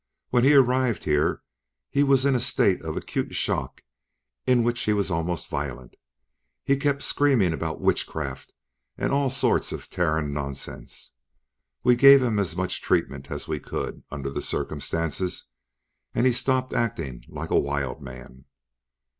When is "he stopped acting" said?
16.25-17.23